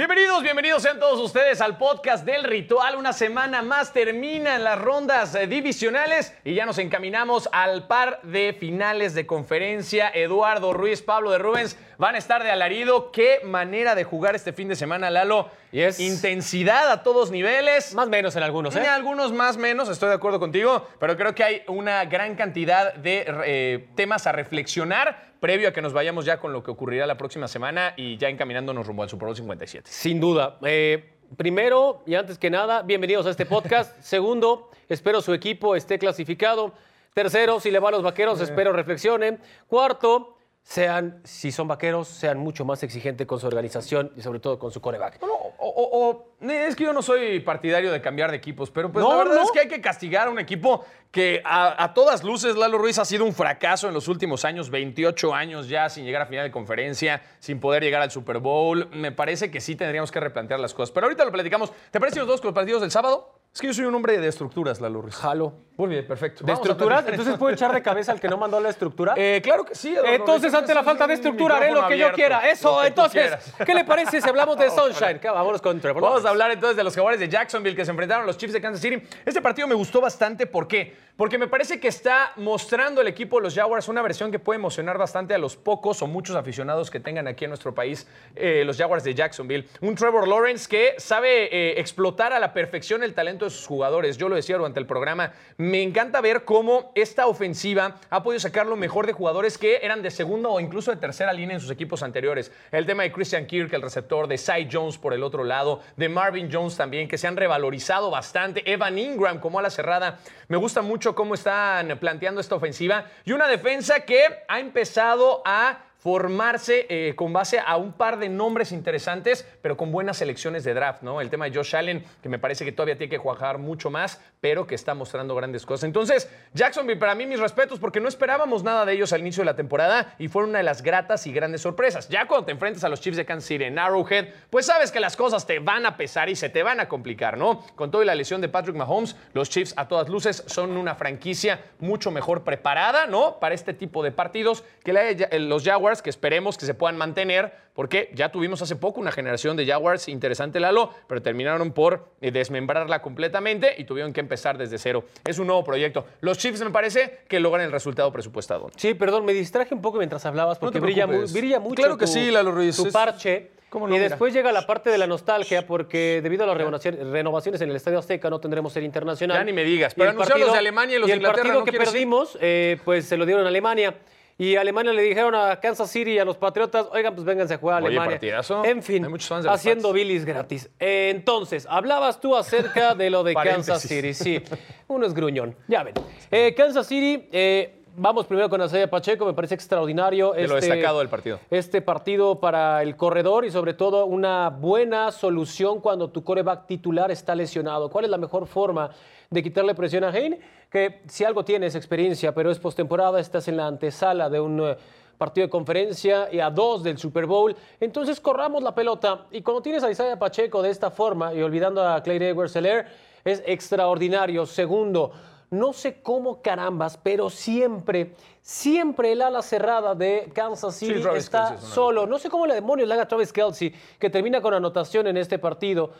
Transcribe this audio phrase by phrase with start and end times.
[0.00, 2.96] Bienvenidos, bienvenidos sean todos ustedes al podcast del ritual.
[2.96, 8.56] Una semana más terminan las rondas eh, divisionales y ya nos encaminamos al par de
[8.58, 10.08] finales de conferencia.
[10.08, 13.12] Eduardo Ruiz, Pablo de Rubens van a estar de alarido.
[13.12, 15.50] Qué manera de jugar este fin de semana, Lalo.
[15.70, 17.92] Y es- Intensidad a todos niveles.
[17.92, 18.88] Más o menos en algunos, En ¿eh?
[18.88, 23.26] algunos más menos, estoy de acuerdo contigo, pero creo que hay una gran cantidad de
[23.44, 27.16] eh, temas a reflexionar previo a que nos vayamos ya con lo que ocurrirá la
[27.16, 29.90] próxima semana y ya encaminándonos rumbo al Super Bowl 57.
[29.90, 30.58] Sin duda.
[30.62, 33.98] Eh, primero y antes que nada, bienvenidos a este podcast.
[34.02, 36.74] Segundo, espero su equipo esté clasificado.
[37.14, 39.40] Tercero, si le va a los vaqueros, espero reflexionen.
[39.66, 44.58] Cuarto, sean, si son vaqueros, sean mucho más exigentes con su organización y sobre todo
[44.58, 45.20] con su coreback.
[45.20, 48.70] No, no, o, o- o- es que yo no soy partidario de cambiar de equipos,
[48.70, 49.42] pero pues No, la verdad no.
[49.42, 52.98] es que hay que castigar a un equipo que a, a todas luces Lalo Ruiz
[52.98, 56.44] ha sido un fracaso en los últimos años, 28 años ya sin llegar a final
[56.44, 58.88] de conferencia, sin poder llegar al Super Bowl.
[58.92, 61.72] Me parece que sí tendríamos que replantear las cosas, pero ahorita lo platicamos.
[61.90, 63.39] ¿Te parece si nos vamos con los partidos del sábado?
[63.52, 65.16] Es que yo soy un hombre de estructuras, Lalo Ruiz.
[65.16, 65.52] Jalo.
[65.76, 66.44] Muy bien, perfecto.
[66.44, 66.98] ¿De Vamos a estructuras?
[67.02, 67.14] platicar.
[67.14, 69.14] Entonces puedo echar de cabeza al que no mandó la estructura.
[69.16, 69.88] Eh, claro que sí.
[69.94, 72.16] Eduardo Entonces, ante la es falta de un estructura, haré lo micrófono que yo abierto,
[72.16, 72.40] quiera.
[72.42, 73.54] lo Eso, que tú entonces, quieras.
[73.66, 75.20] ¿qué le parece si hablamos de Sunshine?
[75.24, 76.28] Vámonos con Trevor Vamos Lawrence.
[76.28, 78.60] a hablar entonces de los jaguares de Jacksonville que se enfrentaron a los Chiefs de
[78.60, 79.02] Kansas City.
[79.24, 80.46] Este partido me gustó bastante.
[80.46, 80.94] ¿Por qué?
[81.16, 84.58] Porque me parece que está mostrando el equipo de los Jaguars una versión que puede
[84.58, 88.64] emocionar bastante a los pocos o muchos aficionados que tengan aquí en nuestro país eh,
[88.66, 89.66] los Jaguars de Jacksonville.
[89.80, 94.16] Un Trevor Lawrence que sabe eh, explotar a la perfección el talento de sus jugadores.
[94.16, 95.32] Yo lo decía durante el programa.
[95.56, 100.02] Me encanta ver cómo esta ofensiva ha podido sacar lo mejor de jugadores que eran
[100.02, 102.52] de segunda o incluso de tercera línea en sus equipos anteriores.
[102.70, 106.08] El tema de Christian Kirk, el receptor, de Cy Jones por el otro lado, de
[106.08, 108.62] Marvin Jones también, que se han revalorizado bastante.
[108.70, 110.18] Evan Ingram como a la cerrada.
[110.48, 113.06] Me gusta mucho cómo están planteando esta ofensiva.
[113.24, 118.28] Y una defensa que ha empezado a formarse eh, con base a un par de
[118.28, 121.20] nombres interesantes, pero con buenas selecciones de draft, ¿no?
[121.20, 124.20] El tema de Josh Allen, que me parece que todavía tiene que cuajar mucho más,
[124.40, 125.84] pero que está mostrando grandes cosas.
[125.84, 129.46] Entonces, Jacksonville, para mí, mis respetos, porque no esperábamos nada de ellos al inicio de
[129.46, 132.08] la temporada y fueron una de las gratas y grandes sorpresas.
[132.08, 135.00] Ya cuando te enfrentas a los Chiefs de Kansas City en Arrowhead, pues sabes que
[135.00, 137.60] las cosas te van a pesar y se te van a complicar, ¿no?
[137.76, 140.94] Con todo y la lesión de Patrick Mahomes, los Chiefs a todas luces son una
[140.94, 143.38] franquicia mucho mejor preparada, ¿no?
[143.38, 146.96] Para este tipo de partidos que la Ja- los Jaguars, que esperemos que se puedan
[146.96, 152.06] mantener, porque ya tuvimos hace poco una generación de Jaguars interesante, Lalo, pero terminaron por
[152.20, 155.04] eh, desmembrarla completamente y tuvieron que empezar desde cero.
[155.26, 156.06] Es un nuevo proyecto.
[156.20, 158.70] Los Chiefs me parece que logran el resultado presupuestado.
[158.76, 161.98] Sí, perdón, me distraje un poco mientras hablabas porque te brilla, mu- brilla mucho Claro
[161.98, 163.50] que tu, sí, Lalo Ruiz, tu parche.
[163.70, 163.94] ¿Cómo no?
[163.94, 164.08] y Mira.
[164.08, 167.76] después llega la parte de la nostalgia porque debido a las renovaci- renovaciones en el
[167.76, 169.36] Estadio Azteca no tendremos ser internacional.
[169.38, 171.18] Ya ni me digas, Y pero el anunciaron los de Alemania y los de el
[171.20, 173.94] Inglaterra, partido ¿no que perdimos, eh, pues se lo dieron a Alemania.
[174.42, 177.52] Y a Alemania le dijeron a Kansas City y a los Patriotas, oigan, pues vénganse
[177.52, 178.12] a jugar a Oye, Alemania.
[178.12, 178.64] partidazo.
[178.64, 180.70] En fin, Hay muchos fans de los haciendo bilis gratis.
[180.80, 183.82] Eh, entonces, hablabas tú acerca de lo de Kansas.
[183.82, 184.14] City.
[184.14, 184.42] Sí,
[184.88, 185.54] uno es gruñón.
[185.68, 185.92] Ya ven.
[186.30, 190.32] Eh, Kansas City, eh, vamos primero con Isaiah Pacheco, me parece extraordinario.
[190.32, 191.40] De lo destacado del partido.
[191.50, 197.10] Este partido para el corredor y sobre todo una buena solución cuando tu coreback titular
[197.10, 197.90] está lesionado.
[197.90, 198.90] ¿Cuál es la mejor forma
[199.28, 200.38] de quitarle presión a Hein?
[200.70, 204.60] Que si algo tienes experiencia, pero es postemporada, estás en la antesala de un...
[204.60, 204.76] eh,
[205.20, 207.54] partido de conferencia y a dos del Super Bowl.
[207.78, 211.86] Entonces corramos la pelota y cuando tienes a Isaiah Pacheco de esta forma y olvidando
[211.86, 212.86] a Clay edwards Seller
[213.22, 214.46] es extraordinario.
[214.46, 215.12] Segundo,
[215.50, 222.06] no sé cómo carambas, pero siempre, siempre el ala cerrada de Kansas City está solo.
[222.06, 225.38] No sé cómo le demonios le haga Travis Kelsey, que termina con anotación en este
[225.38, 225.90] partido,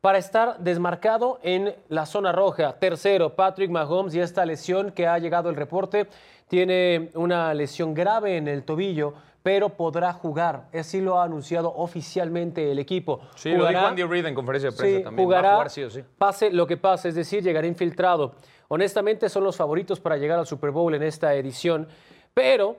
[0.00, 2.78] para estar desmarcado en la zona roja.
[2.78, 6.06] Tercero, Patrick Mahomes y esta lesión que ha llegado el reporte.
[6.48, 9.14] Tiene una lesión grave en el tobillo,
[9.46, 10.66] pero podrá jugar.
[10.74, 13.20] Así lo ha anunciado oficialmente el equipo.
[13.36, 15.24] Sí, lo dijo Andy Reid en conferencia de prensa Sí, también.
[15.24, 16.02] Jugará, Va a jugar sí o sí.
[16.18, 18.34] pase lo que pase, es decir, llegará infiltrado.
[18.66, 21.86] Honestamente, son los favoritos para llegar al Super Bowl en esta edición,
[22.34, 22.74] pero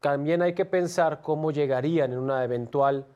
[0.00, 3.06] también hay que pensar cómo llegarían en una eventual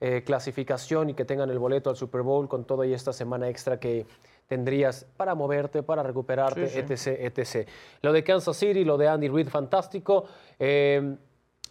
[0.00, 3.78] eh, clasificación y que tengan el boleto al Super Bowl con toda esta semana extra
[3.78, 4.04] que
[4.48, 7.68] tendrías para moverte, para recuperarte, etc, etc.
[8.02, 10.24] Lo de Kansas City, lo de Andy Reid, fantástico.
[10.58, 11.18] Eh,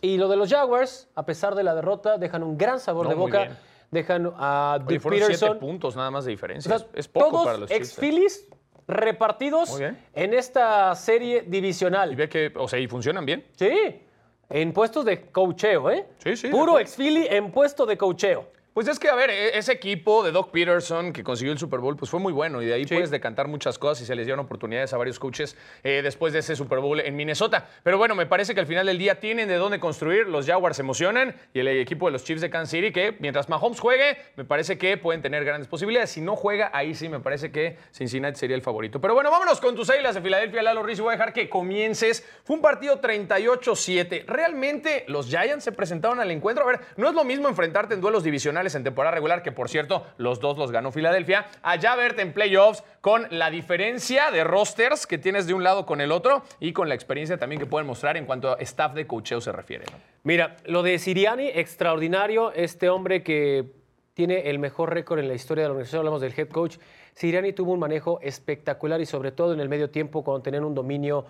[0.01, 3.09] y lo de los Jaguars, a pesar de la derrota, dejan un gran sabor No,
[3.11, 3.43] de muy boca.
[3.43, 3.57] bien.
[3.89, 5.59] Dejan a Oye, fueron siete Peterson.
[5.59, 6.75] puntos nada más de diferencia.
[6.75, 7.81] O sea, es, poco todos para los Chiefs.
[7.81, 7.83] ¿eh?
[7.83, 8.47] ex-Phillies
[8.87, 12.15] repartidos Muy en esta serie Y divisional.
[12.15, 13.45] ve que, o sea, y funcionan bien.
[13.55, 14.01] Sí,
[14.49, 16.05] en puestos de cocheo, ¿eh?
[16.19, 16.79] Sí, sí, Puro acuerdo.
[16.79, 18.47] ex-Philly en puesto de cocheo.
[18.77, 21.79] Pues es que, a ver, e- ese equipo de Doc Peterson que consiguió el Super
[21.79, 22.61] Bowl, pues fue muy bueno.
[22.61, 25.57] Y de ahí puedes decantar muchas cosas y se les dieron oportunidades a varios coaches
[25.83, 27.67] eh, después de ese Super Bowl en Minnesota.
[27.81, 30.27] Pero bueno, me parece que al final del día tienen de dónde construir.
[30.27, 33.49] Los Jaguars se emocionan y el equipo de los Chiefs de Kansas City, que mientras
[33.49, 36.11] Mahomes juegue, me parece que pueden tener grandes posibilidades.
[36.11, 39.01] Si no juega, ahí sí me parece que Cincinnati sería el favorito.
[39.01, 40.99] Pero bueno, vámonos con tus águilas de Filadelfia, Lalo Ruiz.
[40.99, 42.23] y Voy a dejar que comiences.
[42.43, 44.25] Fue un partido 38-7.
[44.27, 46.63] Realmente los Giants se presentaron al encuentro.
[46.63, 49.69] A ver, no es lo mismo enfrentarte en duelos divisionales en temporada regular, que por
[49.69, 55.07] cierto, los dos los ganó Filadelfia, allá verte en playoffs con la diferencia de rosters
[55.07, 57.87] que tienes de un lado con el otro y con la experiencia también que pueden
[57.87, 59.85] mostrar en cuanto a staff de coacheo se refiere.
[59.91, 59.97] ¿no?
[60.23, 63.71] Mira, lo de Siriani, extraordinario, este hombre que
[64.13, 66.77] tiene el mejor récord en la historia de la organización, hablamos del head coach.
[67.13, 70.73] Siriani tuvo un manejo espectacular y sobre todo en el medio tiempo cuando tenían un
[70.73, 71.25] dominio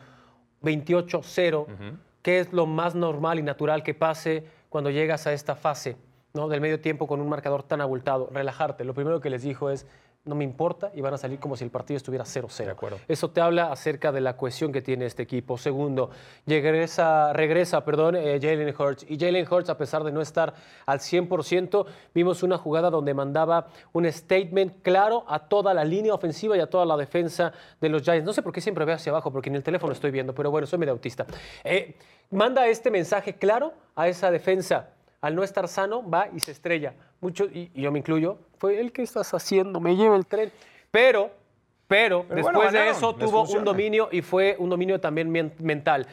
[0.63, 1.67] 28-0,
[2.21, 5.97] que es lo más normal y natural que pase cuando llegas a esta fase
[6.37, 6.47] ¿no?
[6.47, 8.29] del medio tiempo con un marcador tan abultado.
[8.31, 8.85] Relajarte.
[8.85, 9.87] Lo primero que les dijo es,
[10.23, 12.65] no me importa y van a salir como si el partido estuviera 0-0.
[12.65, 12.99] De acuerdo.
[13.07, 15.57] Eso te habla acerca de la cohesión que tiene este equipo.
[15.57, 16.11] Segundo,
[16.45, 19.05] regresa, regresa perdón, eh, Jalen Hurts.
[19.09, 20.53] Y Jalen Hurts, a pesar de no estar
[20.85, 26.55] al 100%, vimos una jugada donde mandaba un statement claro a toda la línea ofensiva
[26.55, 27.51] y a toda la defensa
[27.81, 28.25] de los Giants.
[28.25, 30.51] No sé por qué siempre veo hacia abajo, porque en el teléfono estoy viendo, pero
[30.51, 31.25] bueno, soy medio autista.
[31.63, 31.95] Eh,
[32.29, 34.89] manda este mensaje claro a esa defensa
[35.21, 36.93] al no estar sano, va y se estrella.
[37.21, 40.51] Mucho, y, y yo me incluyo, fue el que estás haciendo, me lleva el tren.
[40.91, 41.31] Pero,
[41.87, 45.53] pero, Pero después bueno, de eso tuvo un dominio y fue un dominio también men-
[45.59, 46.05] mental.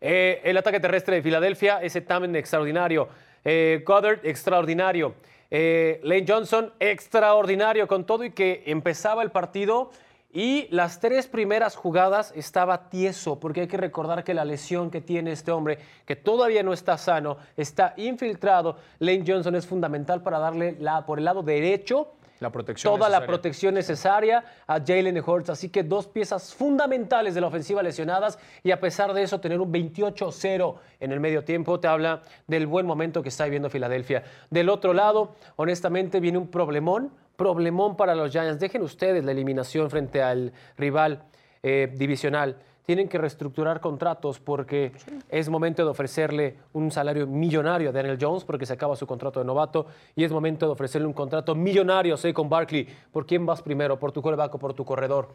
[0.00, 3.08] Eh, el ataque terrestre de Filadelfia, ese también extraordinario.
[3.44, 5.14] Eh, Goddard, extraordinario.
[5.50, 9.90] Eh, Lane Johnson, extraordinario con todo y que empezaba el partido
[10.32, 15.02] y las tres primeras jugadas estaba tieso, porque hay que recordar que la lesión que
[15.02, 18.78] tiene este hombre, que todavía no está sano, está infiltrado.
[18.98, 22.92] Lane Johnson es fundamental para darle la, por el lado derecho La protección.
[22.92, 25.50] toda la protección necesaria a Jalen Hurts.
[25.50, 29.60] Así que dos piezas fundamentales de la ofensiva lesionadas y a pesar de eso tener
[29.60, 34.24] un 28-0 en el medio tiempo te habla del buen momento que está viviendo Filadelfia.
[34.50, 38.60] Del otro lado, honestamente, viene un problemón, problemón para los Giants.
[38.60, 41.22] Dejen ustedes la eliminación frente al rival
[41.62, 42.56] eh, divisional.
[42.84, 44.92] Tienen que reestructurar contratos porque
[45.28, 49.38] es momento de ofrecerle un salario millonario a Daniel Jones porque se acaba su contrato
[49.40, 49.86] de novato
[50.16, 52.88] y es momento de ofrecerle un contrato millonario a Saquon Barkley.
[53.12, 53.98] ¿Por quién vas primero?
[53.98, 55.28] ¿Por tu coreback o por tu corredor?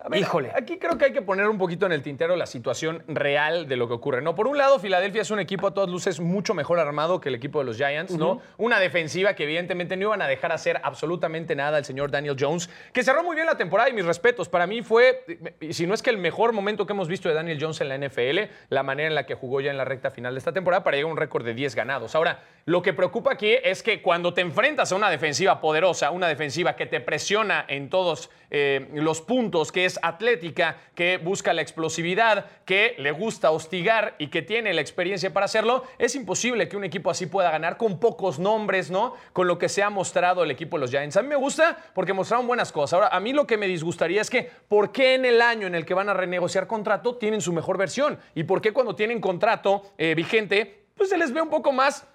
[0.00, 0.52] A ver, Híjole.
[0.54, 3.76] Aquí creo que hay que poner un poquito en el tintero la situación real de
[3.76, 4.22] lo que ocurre.
[4.22, 4.36] ¿no?
[4.36, 7.34] Por un lado, Filadelfia es un equipo a todas luces mucho mejor armado que el
[7.34, 8.40] equipo de los Giants, ¿no?
[8.58, 12.70] Una defensiva que evidentemente no iban a dejar hacer absolutamente nada al señor Daniel Jones,
[12.92, 14.48] que cerró muy bien la temporada y mis respetos.
[14.48, 15.24] Para mí fue,
[15.70, 17.98] si no es que el mejor momento que hemos visto de Daniel Jones en la
[17.98, 20.84] NFL, la manera en la que jugó ya en la recta final de esta temporada
[20.84, 22.14] para llegar a un récord de 10 ganados.
[22.14, 26.28] Ahora, lo que preocupa aquí es que cuando te enfrentas a una defensiva poderosa, una
[26.28, 31.62] defensiva que te presiona en todos eh, los puntos, que es atlética, que busca la
[31.62, 36.76] explosividad, que le gusta hostigar y que tiene la experiencia para hacerlo, es imposible que
[36.76, 39.14] un equipo así pueda ganar con pocos nombres, ¿no?
[39.32, 41.16] Con lo que se ha mostrado el equipo de los Giants.
[41.16, 42.92] A mí me gusta porque mostraron buenas cosas.
[42.92, 45.74] Ahora, a mí lo que me disgustaría es que, ¿por qué en el año en
[45.74, 48.18] el que van a renegociar contrato tienen su mejor versión?
[48.34, 52.06] ¿Y por qué cuando tienen contrato eh, vigente, pues se les ve un poco más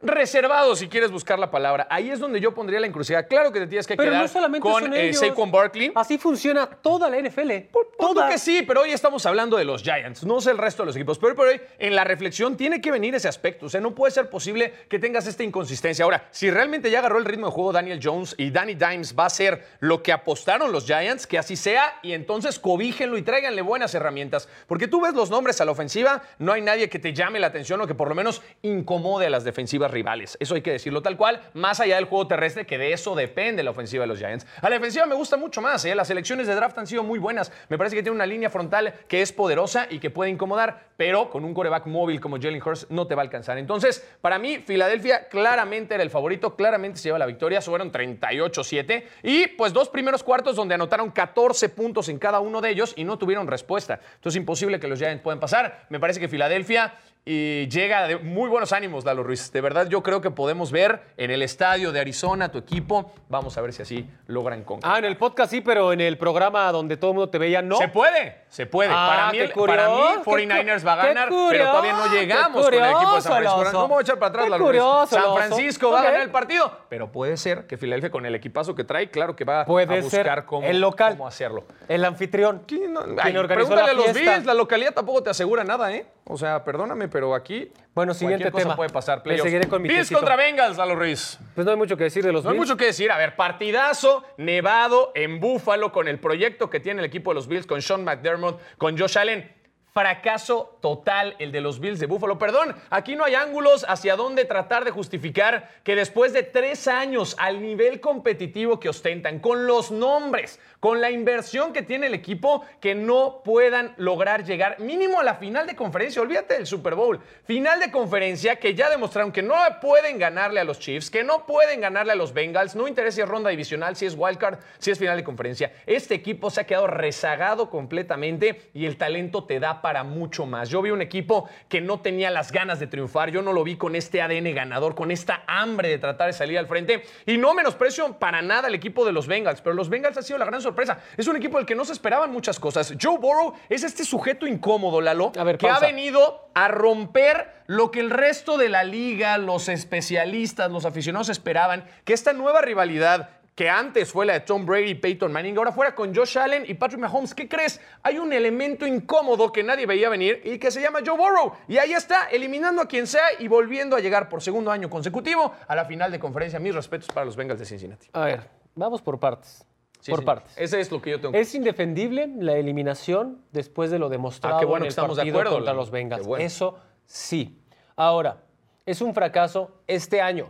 [0.00, 1.86] reservado, si quieres buscar la palabra.
[1.90, 3.26] Ahí es donde yo pondría la encrucijada.
[3.26, 5.12] Claro que te tienes que Pero quedar no solamente con eh.
[5.12, 5.92] Saquon Barkley.
[5.94, 7.50] Así funciona toda la NFL.
[7.98, 8.28] Toda.
[8.28, 10.96] que sí, pero hoy estamos hablando de los Giants, no sé el resto de los
[10.96, 11.18] equipos.
[11.18, 13.66] Pero por hoy, en la reflexión, tiene que venir ese aspecto.
[13.66, 16.04] O sea, no puede ser posible que tengas esta inconsistencia.
[16.04, 19.26] Ahora, si realmente ya agarró el ritmo de juego Daniel Jones y Danny Dimes va
[19.26, 23.62] a ser lo que apostaron los Giants, que así sea, y entonces cobíjenlo y tráiganle
[23.62, 24.48] buenas herramientas.
[24.68, 27.48] Porque tú ves los nombres a la ofensiva, no hay nadie que te llame la
[27.48, 30.36] atención o que por lo menos incomode a las defensivas rivales.
[30.40, 33.62] Eso hay que decirlo tal cual, más allá del juego terrestre, que de eso depende
[33.62, 34.46] la ofensiva de los Giants.
[34.60, 35.94] A la defensiva me gusta mucho más, ¿eh?
[35.94, 37.52] las elecciones de draft han sido muy buenas.
[37.68, 41.30] Me parece que tiene una línea frontal que es poderosa y que puede incomodar, pero
[41.30, 43.58] con un coreback móvil como Jalen Hurst no te va a alcanzar.
[43.58, 49.04] Entonces, para mí, Filadelfia claramente era el favorito, claramente se lleva la victoria, fueron 38-7
[49.22, 53.04] y pues dos primeros cuartos donde anotaron 14 puntos en cada uno de ellos y
[53.04, 54.00] no tuvieron respuesta.
[54.16, 55.86] Entonces, imposible que los Giants puedan pasar.
[55.90, 59.52] Me parece que Filadelfia y llega de muy buenos ánimos, Lalo Ruiz.
[59.52, 63.12] De verdad, yo creo que podemos ver en el estadio de Arizona tu equipo.
[63.28, 64.80] Vamos a ver si así logran con.
[64.82, 67.60] Ah, en el podcast sí, pero en el programa donde todo el mundo te veía,
[67.60, 67.76] no.
[67.76, 68.90] Se puede, se puede.
[68.94, 69.94] Ah, para, mí, el- para mí,
[70.24, 73.42] qué 49ers cu- va a ganar, pero todavía no llegamos con el equipo de San
[73.42, 73.72] Francisco.
[73.72, 74.80] No voy a echar para atrás, Lalo Ruiz.
[74.80, 75.34] curioso, San.
[75.34, 78.84] Francisco va a ganar el partido, pero puede ser que Filadelfia con el equipazo que
[78.84, 81.12] trae, claro que va Puede a ser buscar cómo, el local.
[81.12, 81.64] cómo hacerlo.
[81.88, 82.62] El anfitrión.
[82.66, 84.14] ¿Quién no- Quien Ay, organizó pregúntale la a los.
[84.16, 86.06] Bills, la localidad tampoco te asegura nada, ¿eh?
[86.30, 88.76] O sea, perdóname, pero aquí Bueno, siguiente cosa tema.
[88.76, 89.18] puede pasar.
[89.18, 89.44] Le playoffs.
[89.44, 91.38] seguiré con mi Bills contra Bengals, Lalo Ruiz.
[91.54, 93.10] Pues no hay mucho que decir de los No hay mucho que decir.
[93.10, 97.48] A ver, partidazo nevado en Búfalo con el proyecto que tiene el equipo de los
[97.48, 99.57] Bills, con Sean McDermott, con Josh Allen.
[99.98, 102.38] Fracaso total el de los Bills de Búfalo.
[102.38, 107.34] Perdón, aquí no hay ángulos hacia dónde tratar de justificar que después de tres años
[107.36, 112.64] al nivel competitivo que ostentan, con los nombres, con la inversión que tiene el equipo,
[112.80, 116.22] que no puedan lograr llegar mínimo a la final de conferencia.
[116.22, 117.18] Olvídate del Super Bowl.
[117.42, 121.44] Final de conferencia que ya demostraron que no pueden ganarle a los Chiefs, que no
[121.44, 122.76] pueden ganarle a los Bengals.
[122.76, 125.72] No interesa si es ronda divisional, si es wildcard, si es final de conferencia.
[125.86, 130.68] Este equipo se ha quedado rezagado completamente y el talento te da para mucho más.
[130.68, 133.30] Yo vi un equipo que no tenía las ganas de triunfar.
[133.30, 136.58] Yo no lo vi con este ADN ganador, con esta hambre de tratar de salir
[136.58, 137.02] al frente.
[137.26, 140.38] Y no menosprecio para nada el equipo de los Bengals, pero los Bengals ha sido
[140.38, 140.98] la gran sorpresa.
[141.16, 142.94] Es un equipo del que no se esperaban muchas cosas.
[143.00, 148.00] Joe Burrow es este sujeto incómodo, Lalo, ver, que ha venido a romper lo que
[148.00, 153.68] el resto de la liga, los especialistas, los aficionados esperaban, que esta nueva rivalidad que
[153.68, 156.74] antes fue la de Tom Brady y Peyton Manning, ahora fuera con Josh Allen y
[156.74, 157.34] Patrick Mahomes.
[157.34, 157.80] ¿Qué crees?
[158.04, 161.54] Hay un elemento incómodo que nadie veía venir y que se llama Joe Burrow.
[161.66, 165.54] Y ahí está, eliminando a quien sea y volviendo a llegar por segundo año consecutivo
[165.66, 166.60] a la final de conferencia.
[166.60, 168.06] Mis respetos para los Bengals de Cincinnati.
[168.12, 169.66] A ver, vamos por partes.
[169.98, 170.52] Sí, por partes.
[170.56, 174.58] Ese es lo que yo tengo que Es indefendible la eliminación después de lo demostrado
[174.58, 176.22] Ah, qué bueno en que el estamos de partido acuerdo, contra los Bengals.
[176.22, 176.44] Qué bueno.
[176.44, 177.60] Eso sí.
[177.96, 178.40] Ahora,
[178.86, 180.48] es un fracaso este año.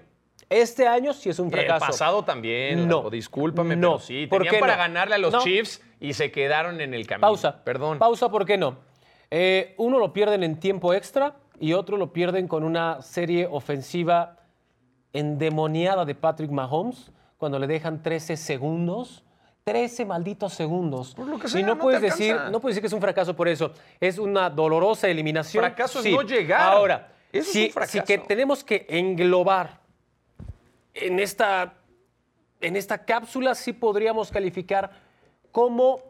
[0.51, 1.85] Este año sí es un fracaso.
[1.85, 3.11] El pasado también, No.
[3.11, 3.93] Discúlpame, No.
[3.97, 4.27] pero sí.
[4.27, 4.79] ¿Por Tenían para no?
[4.79, 5.41] ganarle a los No.
[5.43, 7.27] Chiefs y se quedaron en el camino.
[7.29, 7.63] Pausa.
[7.65, 7.99] Perdón.
[7.99, 8.77] Pausa, ¿por qué no?
[9.31, 14.37] Eh, uno lo pierden en tiempo extra y otro lo pierden con una serie ofensiva
[15.13, 19.25] endemoniada de Patrick Mahomes cuando le dejan 13 segundos.
[19.65, 21.15] 13 malditos segundos.
[21.15, 22.51] Por lo que y sea, no, no te puedes decir, alcanza.
[22.51, 23.73] no puedes decir que es un fracaso por eso.
[24.01, 25.63] Es una dolorosa eliminación.
[25.63, 26.13] Fracaso es Sí.
[26.15, 26.73] no llegar.
[26.73, 27.93] Ahora, Eso es si, un fracaso.
[27.99, 29.79] si que tenemos que englobar
[30.95, 31.75] en esta,
[32.61, 34.91] en esta cápsula, sí podríamos calificar
[35.53, 36.01] como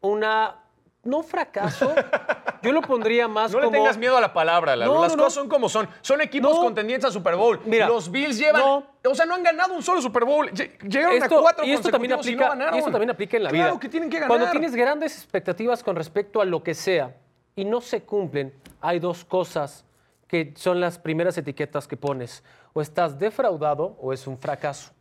[0.00, 0.56] una,
[1.04, 1.92] no fracaso,
[2.62, 3.70] yo lo pondría más No como...
[3.72, 4.94] le tengas miedo a la palabra, Lalo.
[4.94, 5.22] No, Las no, no.
[5.24, 5.88] cosas son como son.
[6.00, 6.62] Son equipos No.
[6.62, 7.60] contendientes a Super Bowl.
[7.64, 8.62] Mira, los Bills llevan.
[8.62, 8.84] no.
[9.10, 10.50] O sea, no han ganado un solo Super Bowl.
[10.50, 12.74] Lle- Llegaron Esto- a cuatro y esto también y aplica, no ganaron.
[12.74, 13.64] y esto también aplica en la vida.
[13.64, 14.28] Claro que tienen que ganar.
[14.28, 17.14] Cuando tienes grandes expectativas con respecto a lo que sea
[17.56, 19.84] y no se cumplen, hay dos cosas
[20.28, 22.44] que son las primeras etiquetas que pones.
[22.74, 24.92] O estás defraudado o es un fracaso.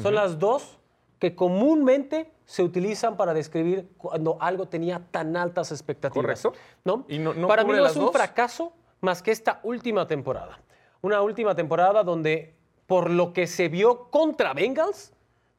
[0.00, 0.78] Son las dos
[1.18, 6.42] que comúnmente se utilizan para describir cuando algo tenía tan altas expectativas.
[6.42, 6.52] Correcto.
[6.84, 7.06] ¿no?
[7.08, 8.12] ¿Y no- no para mí no es un dos?
[8.12, 10.60] fracaso más que esta última temporada.
[11.00, 12.54] Una última temporada donde,
[12.86, 15.12] por lo que se vio contra Bengals,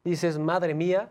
[0.04, 1.08] dices, madre mía,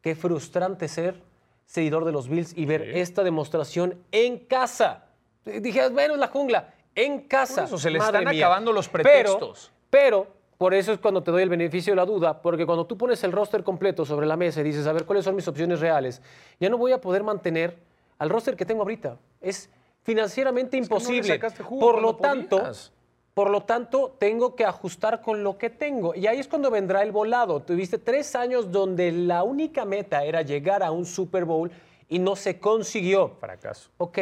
[0.00, 1.22] qué frustrante ser
[1.66, 5.06] seguidor de los Bills y ver esta demostración en casa.
[5.44, 7.54] Dije, bueno, es la jungla, en casa.
[7.62, 8.46] Por eso, se le madre están mía.
[8.46, 9.70] acabando los Pero- pretextos.
[9.90, 10.26] Pero,
[10.58, 13.22] por eso es cuando te doy el beneficio de la duda, porque cuando tú pones
[13.22, 16.20] el roster completo sobre la mesa y dices, a ver, ¿cuáles son mis opciones reales?
[16.58, 17.76] Ya no voy a poder mantener
[18.18, 19.18] al roster que tengo ahorita.
[19.40, 19.70] Es
[20.02, 21.38] financieramente imposible.
[21.62, 22.92] jugo por lo tanto, podías.
[23.34, 26.14] por lo tanto, tengo que ajustar con lo que tengo.
[26.14, 27.60] Y ahí es cuando vendrá el volado.
[27.60, 31.70] Tuviste tres años donde la única meta era llegar a un Super Bowl
[32.08, 33.32] y no se consiguió.
[33.40, 33.90] Fracaso.
[33.98, 34.18] Ok,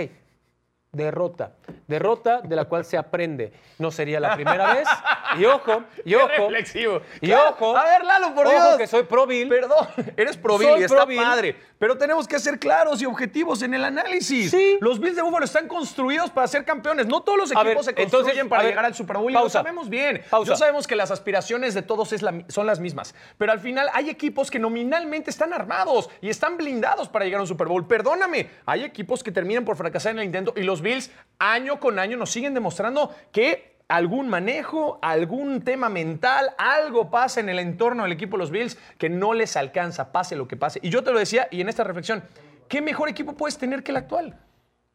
[0.95, 1.53] derrota.
[1.87, 3.53] Derrota de la cual se aprende.
[3.79, 4.89] No sería la primera vez.
[5.37, 6.29] Y ojo, y Qué ojo.
[6.29, 7.01] reflexivo.
[7.21, 7.51] Y Claro.
[7.51, 7.77] ojo.
[7.77, 8.77] A ver, Lalo, por ojo Dios.
[8.77, 9.49] que soy pro Bill.
[9.49, 11.57] Perdón, eres pro Bill Soy y está pro padre.
[11.77, 14.53] Pero tenemos que ser claros y objetivos en el análisis.
[14.53, 14.79] Sí.
[14.81, 17.07] Los Bills de Buffalo están construidos para ser campeones.
[17.09, 19.35] No todos los ver, equipos se entonces, construyen para ver, llegar al Super Bowl y
[19.35, 19.59] pausa.
[19.59, 20.23] lo sabemos bien.
[20.31, 20.53] Pausa.
[20.53, 23.13] Ya sabemos que las aspiraciones de todos es la- son las mismas.
[23.37, 27.43] Pero al final hay equipos que nominalmente están armados y están blindados para llegar a
[27.43, 27.89] un Super Bowl.
[27.89, 31.11] Perdóname, hay equipos que terminan por fracasar en el intento y los Bills
[31.41, 37.49] año con año nos siguen demostrando que algún manejo, algún tema mental, algo pasa en
[37.49, 40.79] el entorno del equipo de los Bills que no les alcanza, pase lo que pase.
[40.83, 42.23] Y yo te lo decía, y en esta reflexión,
[42.69, 44.39] ¿qué mejor equipo puedes tener que el actual?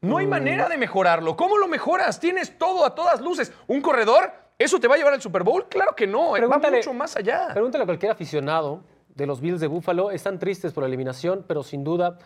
[0.02, 1.36] No hay manera de mejorarlo.
[1.36, 2.22] ¿Cómo lo mejoras?
[2.22, 3.52] Tienes todo a todas luces.
[3.68, 4.32] ¿Un corredor?
[4.58, 5.68] ¿Eso te va a llevar al Super Bowl?
[5.68, 6.38] Claro que no.
[6.38, 7.50] eh, Va mucho más allá.
[7.54, 10.10] Pregúntale a cualquier aficionado de los Bills de Buffalo.
[10.12, 12.18] Están tristes por la eliminación, pero sin duda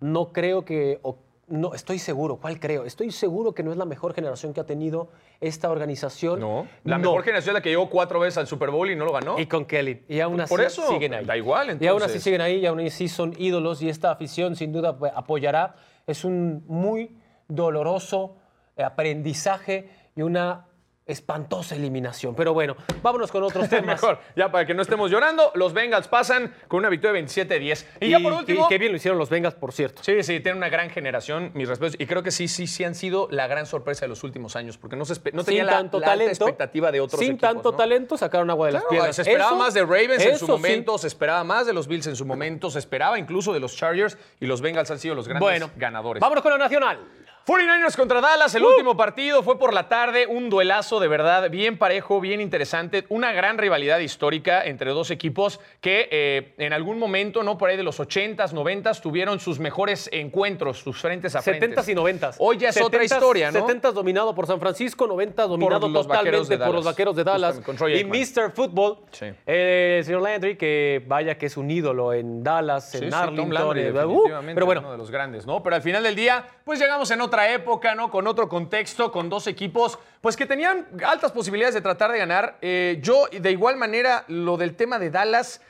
[0.00, 1.00] no creo que.
[1.02, 2.36] o- no, estoy seguro.
[2.36, 2.84] ¿Cuál creo?
[2.84, 5.08] Estoy seguro que no es la mejor generación que ha tenido
[5.40, 6.40] esta organización.
[6.40, 6.66] No.
[6.84, 7.10] La No.
[7.10, 9.38] mejor generación es la que llegó cuatro veces al Super Bowl y no lo ganó.
[9.38, 10.02] Y con Kelly.
[10.08, 11.24] Y aún así Por eso, siguen ahí.
[11.24, 13.80] da igual, Y aún así siguen ahí, y aún así son ídolos.
[13.82, 15.76] Y esta afición sin duda pues, apoyará.
[16.06, 17.16] Es un muy
[17.48, 18.36] doloroso
[18.76, 20.65] eh, aprendizaje y una
[21.06, 22.34] espantosa eliminación.
[22.34, 24.00] Pero bueno, vámonos con otros temas.
[24.02, 27.84] Mejor, ya para que no estemos llorando, los Bengals pasan con una victoria de 27-10.
[28.00, 28.68] Y, ya por último.
[28.68, 30.02] qué bien lo hicieron los Bengals, por cierto.
[30.02, 31.96] Sí, sí, tienen una gran generación, mis respetos.
[32.00, 34.78] Y creo que sí, sí, sí han sido la gran sorpresa de los últimos años,
[34.78, 37.48] porque no, se no tenía la, tanto la alta talento, expectativa de otros sin equipos.
[37.52, 37.76] tanto ¿no?
[37.76, 39.14] talento sacaron agua de las piedras.
[39.16, 40.52] se esperaba Eso- más de Ravens en su sí.
[40.52, 43.76] momento, se esperaba más de los Bills en su momento, se esperaba incluso de los
[43.76, 46.20] Chargers y los Bengals han sido los grandes Bueno, ganadores.
[46.20, 46.98] Vámonos con la nacional.
[47.46, 48.56] 49ers contra Dallas, Uh.
[48.58, 53.04] el último partido fue por la tarde, un duelazo de verdad bien parejo, bien interesante,
[53.08, 57.76] una gran rivalidad histórica entre dos equipos que eh, en algún momento, no por ahí
[57.76, 61.70] de los 80s, 90s, tuvieron sus mejores encuentros, sus frentes a frentes.
[61.78, 62.34] 70s y 90s.
[62.40, 63.64] Hoy ya es otra 70s historia, ¿no?
[63.68, 67.60] 70s dominado por San Francisco, 90s dominado totalmente por los vaqueros de Dallas.
[67.94, 68.04] Y.
[68.04, 68.50] Mr.
[68.52, 69.26] Football, Sí.
[69.46, 73.16] eh, el señor Landry, que vaya que es un ídolo en Dallas, Sí, en sí,
[73.16, 73.54] Arlington.
[73.54, 75.62] Landry, eh, uh, pero uno bueno, de los grandes, ¿no?
[75.62, 78.10] Pero al final del día, pues llegamos en otra época, ¿no?
[78.10, 82.58] Con otro contexto, con dos equipos, pues que tenían altas posibilidades de tratar de ganar.
[82.62, 85.60] Eh, yo, de igual manera, lo del tema de Dallas.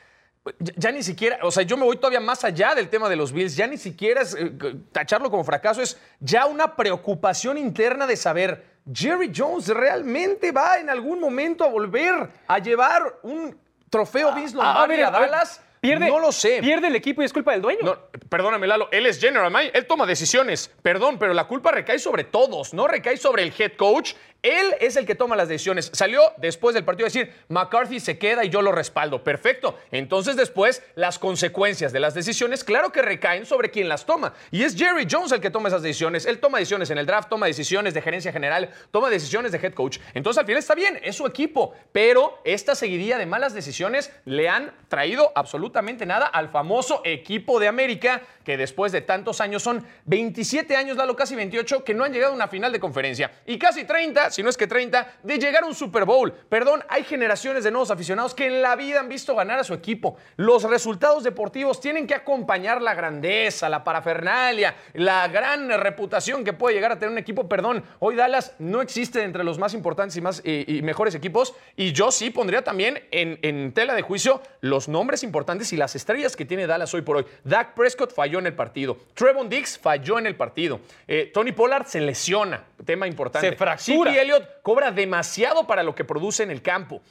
[0.59, 3.17] Ya, ya ni siquiera, o sea, yo me voy todavía más allá del tema de
[3.17, 4.53] los Bills, ya ni siquiera es, eh,
[4.93, 10.89] tacharlo como fracaso, es ya una preocupación interna de saber, Jerry Jones realmente va en
[10.89, 13.59] algún momento a volver a llevar un
[13.89, 15.61] trofeo Vince Lombardi a, ver, a ver, Dallas.
[15.87, 16.59] Pierde, no lo sé.
[16.61, 17.79] Pierde el equipo y es culpa del dueño.
[17.83, 17.97] No,
[18.29, 22.23] perdóname, Lalo, él es general manager, él toma decisiones, perdón, pero la culpa recae sobre
[22.23, 24.13] todos, no recae sobre el head coach.
[24.43, 25.89] Él es el que toma las decisiones.
[25.93, 29.23] Salió después del partido a decir, McCarthy se queda y yo lo respaldo.
[29.23, 29.77] Perfecto.
[29.91, 34.35] Entonces después, las consecuencias de las decisiones, claro que recaen sobre quien las toma.
[34.51, 36.27] Y es Jerry Jones el que toma esas decisiones.
[36.27, 39.73] Él toma decisiones en el draft, toma decisiones de gerencia general, toma decisiones de head
[39.73, 39.97] coach.
[40.13, 41.73] Entonces al final está bien, es su equipo.
[41.91, 47.67] Pero esta seguidilla de malas decisiones le han traído absolutamente nada al famoso equipo de
[47.67, 52.13] América, que después de tantos años son 27 años, Lalo, casi 28, que no han
[52.13, 53.31] llegado a una final de conferencia.
[53.45, 56.31] Y casi 30, si no es que 30, de llegar a un Super Bowl.
[56.31, 59.73] Perdón, hay generaciones de nuevos aficionados que en la vida han visto ganar a su
[59.73, 60.17] equipo.
[60.35, 66.75] Los resultados deportivos tienen que acompañar la grandeza, la parafernalia, la gran reputación que puede
[66.75, 67.47] llegar a tener un equipo.
[67.47, 71.53] Perdón, hoy Dallas no existe entre los más importantes y más y, y mejores equipos.
[71.75, 75.95] Y yo sí pondría también en, en tela de juicio los nombres importantes y las
[75.95, 77.25] estrellas que tiene Dallas hoy por hoy.
[77.43, 78.97] Dak Prescott falló en el partido.
[79.13, 80.79] Trevon Diggs falló en el partido.
[81.07, 83.49] Eh, Tony Pollard se lesiona, tema importante.
[83.49, 84.15] Se fractura.
[84.15, 87.01] Elliott cobra demasiado para lo que produce en el campo.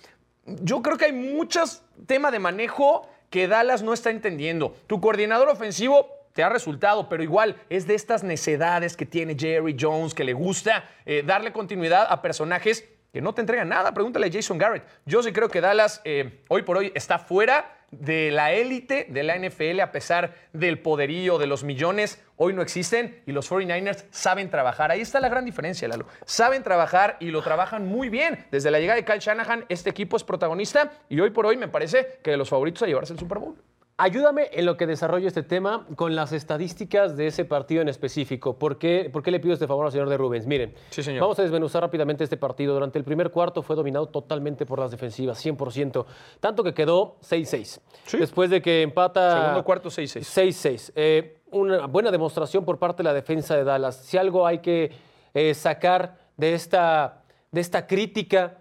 [0.46, 4.76] Yo creo que hay muchos temas de manejo que Dallas no está entendiendo.
[4.86, 9.76] Tu coordinador ofensivo te ha resultado, pero igual es de estas necedades que tiene Jerry
[9.78, 13.94] Jones, que le gusta eh, darle continuidad a personajes que no te entregan nada.
[13.94, 14.84] Pregúntale a Jason Garrett.
[15.06, 19.22] Yo sí creo que Dallas eh, hoy por hoy está fuera de la élite de
[19.22, 22.22] la NFL a pesar del poderío de los millones.
[22.36, 24.90] Hoy no existen y los 49ers saben trabajar.
[24.90, 26.06] Ahí está la gran diferencia, Lalo.
[26.24, 28.46] Saben trabajar y lo trabajan muy bien.
[28.50, 31.68] Desde la llegada de Kyle Shanahan, este equipo es protagonista y hoy por hoy me
[31.68, 33.56] parece que de los favoritos a llevarse el Super Bowl.
[33.98, 38.58] Ayúdame en lo que desarrollo este tema con las estadísticas de ese partido en específico.
[38.58, 40.46] ¿Por qué, por qué le pido este favor al señor de Rubens?
[40.46, 41.22] Miren, Sí, señor.
[41.22, 42.74] vamos a desmenuzar rápidamente este partido.
[42.74, 46.04] Durante el primer cuarto fue dominado totalmente por las defensivas, 100%.
[46.40, 47.80] Tanto que quedó 6-6.
[48.04, 48.18] Sí.
[48.18, 49.40] Después de que empata...
[49.40, 50.20] Segundo cuarto, 6-6.
[50.20, 50.92] 6-6.
[50.94, 53.96] Eh, una buena demostración por parte de la defensa de Dallas.
[53.96, 54.92] Si algo hay que
[55.32, 58.58] eh, sacar de esta, de esta crítica,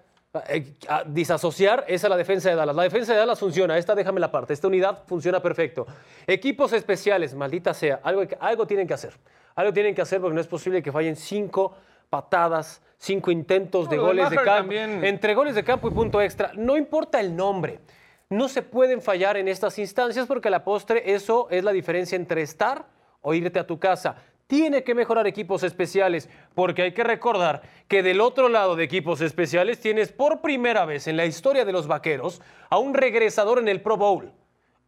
[0.50, 2.76] eh, a disasociar, es a la defensa de Dallas.
[2.76, 3.78] La defensa de Dallas funciona.
[3.78, 4.54] Esta déjame la parte.
[4.54, 5.86] Esta unidad funciona perfecto.
[6.28, 8.00] Equipos especiales, maldita sea.
[8.04, 9.14] Algo, algo tienen que hacer.
[9.56, 11.76] Algo tienen que hacer porque no es posible que fallen cinco
[12.10, 14.52] patadas, cinco intentos de No, lo de goles de campo.
[14.52, 15.04] también.
[15.06, 16.52] Entre goles de campo y punto extra.
[16.56, 17.80] No importa el nombre.
[18.30, 22.16] No se pueden fallar en estas instancias porque a la postre eso es la diferencia
[22.16, 22.86] entre estar
[23.22, 24.16] o irte a tu casa.
[24.48, 29.22] Tiene que mejorar equipos especiales porque hay que recordar que del otro lado de equipos
[29.22, 33.68] especiales tienes por primera vez en la historia de los vaqueros a un regresador en
[33.68, 34.32] el Pro Bowl.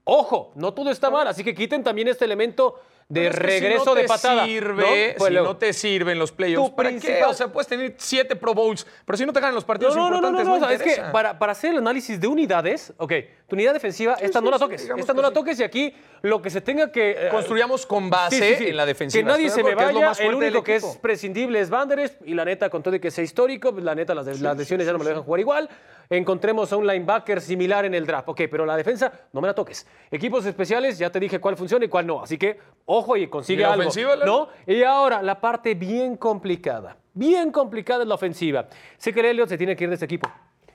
[0.03, 3.95] Ojo, no todo está mal, así que quiten también este elemento de regreso si no
[3.95, 4.45] de patada.
[4.45, 5.17] Sirve, ¿no?
[5.17, 7.23] Pues si luego- no te sirven los playoffs, ¿para qué?
[7.23, 10.07] O sea, puedes tener siete Pro Bowls, pero si no te ganan los partidos no,
[10.07, 13.13] importantes, no, no, es que para, para hacer el análisis de unidades, ok,
[13.47, 16.49] tu unidad defensiva, esta no la toques, esta no la toques y aquí lo que
[16.49, 17.11] se tenga que...
[17.11, 19.21] eh, Construyamos con base Sí, en la defensiva.
[19.23, 20.07] Que nadie se de me vaya.
[20.07, 22.17] más el único que es prescindible es Vanderes.
[22.25, 24.57] Y la neta, con todo y que sea histórico, pues, la neta, las, de- las
[24.57, 25.69] lesiones ya no me lo dejan jugar igual.
[26.09, 28.29] Encontremos a un linebacker similar en el draft.
[28.29, 29.85] Ok, pero la defensa, no me la toques.
[30.09, 32.21] Equipos especiales, ya te dije cuál funciona y cuál no.
[32.21, 33.81] Así que, ojo y consigue ¿Y la algo.
[33.81, 34.15] ofensiva?
[34.25, 34.47] ¿No?
[34.65, 36.97] Y ahora, la parte bien complicada.
[37.13, 38.67] Bien complicada es la ofensiva.
[38.97, 40.29] Sé que Elliott se tiene que ir de este equipo.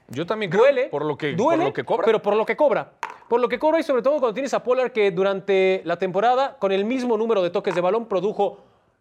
[0.09, 2.05] Yo también creo, Duele, por lo que, duele, por lo que cobra.
[2.05, 2.93] Pero por lo que cobra.
[3.29, 6.57] Por lo que cobra y sobre todo cuando tienes a Pollard que durante la temporada,
[6.59, 8.59] con el mismo número de toques de balón, produjo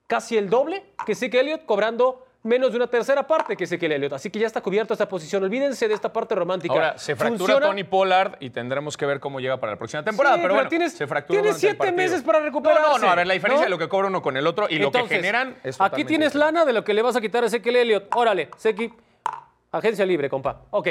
[0.08, 4.14] casi el doble que Zeke Elliott, cobrando menos de una tercera parte que Ezequiel Elliott.
[4.14, 5.44] Así que ya está cubierta esta posición.
[5.44, 6.74] Olvídense de esta parte romántica.
[6.74, 7.68] Ahora, se fractura ¿Funciona?
[7.68, 10.36] Tony Pollard y tendremos que ver cómo llega para la próxima temporada.
[10.36, 13.12] Sí, pero, pero bueno, tienes- se fractura tienes siete meses para recuperarse, No, no, no.
[13.12, 13.66] A ver, la diferencia ¿no?
[13.66, 16.34] de lo que cobra uno con el otro y lo que generan es Aquí tienes
[16.34, 16.38] diferente.
[16.54, 18.08] lana de lo que le vas a quitar a Ezequiel Elliott.
[18.16, 18.92] Órale, Seki.
[19.72, 20.64] Agencia libre, compa.
[20.72, 20.88] Ok.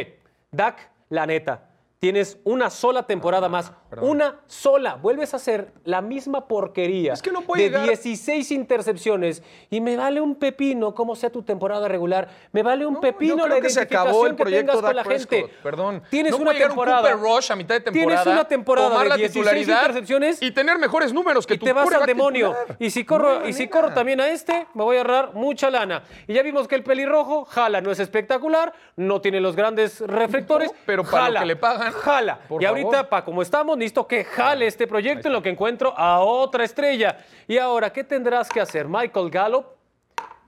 [0.51, 1.65] Dak, la neta.
[1.99, 3.73] Tienes una sola temporada más.
[4.01, 4.95] Una sola.
[4.95, 7.13] Vuelves a hacer la misma porquería.
[7.13, 9.43] Es que no puede De llegar- 16 intercepciones.
[9.71, 12.29] Y me vale un pepino cómo sea tu temporada regular.
[12.53, 14.97] Me vale un pepino yo creo la que se acabó el que proyecto tengas con
[14.97, 15.47] la gente.
[15.63, 16.03] Perdón.
[16.11, 17.13] Tienes No una puede un temporada.
[17.13, 20.43] Cooper Rush a mitad de temporada, Tienes una temporada tomar de la 16 titularidad intercepciones
[20.43, 22.51] y tener mejores números que y tu te vas al demonio.
[22.55, 22.77] titular.
[22.79, 25.71] Y si No corro, y si corro también a este, me voy a ahorrar mucha
[25.71, 26.05] lana.
[26.27, 30.71] Y ya vimos que el pelirrojo jala, no es espectacular, no tiene los grandes reflectores,
[30.71, 32.39] No, pero para lo jala, que le pagan, jala.
[32.49, 35.93] por y ahorita, para como estamos, necesito que jale este proyecto en lo que encuentro
[35.97, 37.19] a otra estrella.
[37.49, 38.87] Y ahora, ¿qué tendrás que hacer?
[38.87, 39.67] Michael Gallup,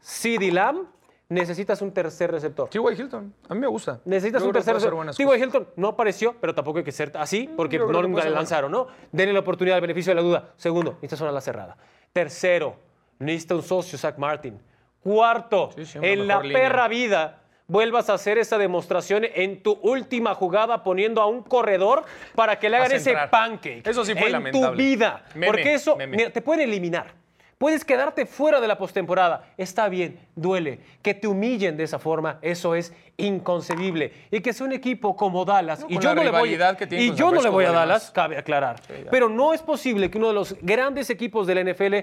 [0.00, 0.86] CeeDee Lamb,
[1.30, 2.68] necesitas un tercer receptor.
[2.68, 2.82] T.Y.
[3.00, 4.00] Hilton, a mí me gusta.
[4.04, 5.14] Necesitas Yo un tercer receptor.
[5.16, 5.42] T.Y.
[5.42, 8.86] Hilton no apareció, pero tampoco hay que ser así porque yo no le lanzaron, ¿no?
[9.10, 10.50] Denle la oportunidad, el beneficio de la duda.
[10.56, 11.76] Segundo, necesitas una ala cerrada.
[12.12, 12.76] Tercero,
[13.18, 14.60] necesita un socio, Zach Martin.
[15.02, 16.58] Cuarto, Sí, sí, una en la línea.
[16.62, 17.41] perra vida
[17.72, 22.04] vuelvas a hacer esa demostración en tu última jugada poniendo a un corredor
[22.34, 23.86] para que le hagan ese pancake.
[23.86, 24.68] Eso sí fue en lamentable.
[24.68, 25.24] tu vida.
[25.34, 27.22] Meme, porque eso, mira, te pueden eliminar.
[27.56, 29.54] Puedes quedarte fuera de la postemporada.
[29.56, 30.80] Está bien, duele.
[31.00, 34.12] Que te humillen de esa forma, eso es inconcebible.
[34.32, 35.80] Y que sea un equipo como Dallas.
[35.80, 38.10] No, y yo no le voy, que tiene y yo no le voy a Dallas,
[38.10, 38.80] cabe aclarar.
[39.10, 41.94] Pero no es posible que uno de los grandes equipos de la NFL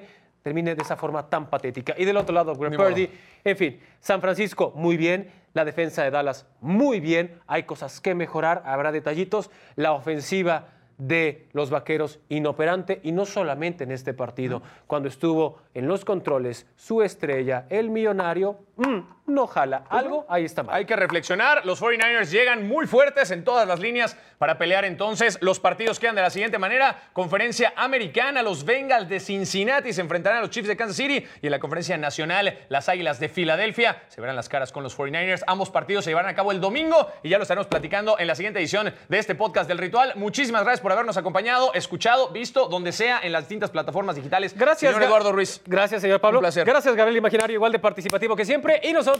[0.41, 1.93] termine de esa forma tan patética.
[1.97, 3.09] Y del otro lado, Greg Purdy.
[3.43, 5.29] En fin, San Francisco, muy bien.
[5.53, 7.39] La defensa de Dallas, muy bien.
[7.47, 9.49] Hay cosas que mejorar, habrá detallitos.
[9.75, 10.67] La ofensiva
[10.99, 14.61] de los vaqueros inoperante y no solamente en este partido.
[14.85, 19.83] Cuando estuvo en los controles, su estrella, el millonario, mm, no jala.
[19.89, 20.75] Algo ahí está mal.
[20.75, 21.65] Hay que reflexionar.
[21.65, 25.37] Los 49ers llegan muy fuertes en todas las líneas para pelear entonces.
[25.41, 27.09] Los partidos quedan de la siguiente manera.
[27.13, 31.47] Conferencia americana, los Bengals de Cincinnati se enfrentarán a los Chiefs de Kansas City y
[31.47, 35.43] en la conferencia nacional, las Águilas de Filadelfia se verán las caras con los 49ers.
[35.47, 38.35] Ambos partidos se llevarán a cabo el domingo y ya lo estaremos platicando en la
[38.35, 40.13] siguiente edición de este podcast del Ritual.
[40.15, 44.55] Muchísimas gracias por habernos acompañado, escuchado, visto, donde sea, en las distintas plataformas digitales.
[44.57, 45.61] Gracias, señor Eduardo Ruiz.
[45.65, 46.39] Gracias, señor Pablo.
[46.39, 46.65] Un placer.
[46.65, 48.79] Gracias, Gabriel Imaginario, igual de participativo que siempre.
[48.83, 49.18] Y nosotros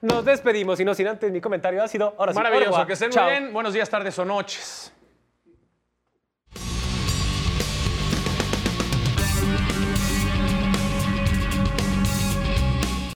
[0.00, 0.80] nos despedimos.
[0.80, 2.38] Y no sin antes mi comentario ha sido ahora sí.
[2.38, 3.52] Maravilloso, que estén muy bien.
[3.52, 4.92] Buenos días, tardes o noches.